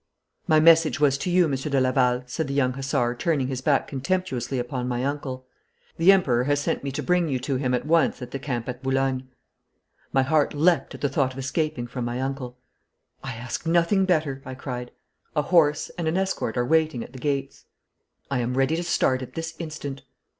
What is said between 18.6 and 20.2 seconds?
to start at this instant.'